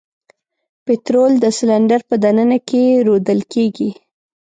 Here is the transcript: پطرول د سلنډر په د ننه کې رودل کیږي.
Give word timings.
پطرول 0.85 1.31
د 1.39 1.45
سلنډر 1.57 2.01
په 2.09 2.15
د 2.23 2.25
ننه 2.37 2.59
کې 2.67 2.83
رودل 3.07 3.39
کیږي. 3.53 3.89